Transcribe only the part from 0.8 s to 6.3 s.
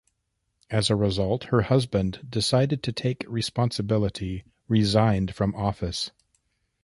a result, her husband decided to take responsibility, resigned from office.